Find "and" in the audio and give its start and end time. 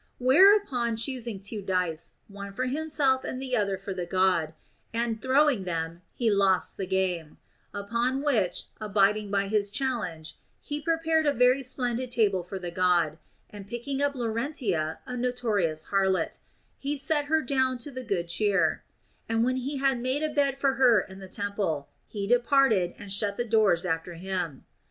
3.23-3.39, 4.91-5.21, 13.51-13.67, 19.29-19.43, 22.97-23.13